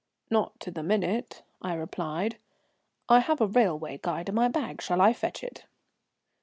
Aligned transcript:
"Not 0.31 0.59
to 0.61 0.71
the 0.71 0.81
minute," 0.81 1.43
I 1.61 1.75
replied. 1.75 2.37
"I 3.07 3.19
have 3.19 3.39
a 3.39 3.45
railway 3.45 3.99
guide 4.01 4.29
in 4.29 4.33
my 4.33 4.47
bag, 4.47 4.81
shall 4.81 4.99
I 4.99 5.13
fetch 5.13 5.43
it?" 5.43 5.65